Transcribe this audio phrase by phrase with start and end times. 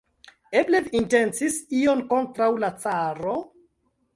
[0.61, 3.37] Eble vi intencis ion kontraŭ la caro?